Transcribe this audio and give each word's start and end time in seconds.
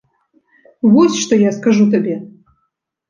Вось 0.95 1.19
што 1.25 1.33
я 1.41 1.51
скажу 1.59 1.85
табе. 1.93 2.15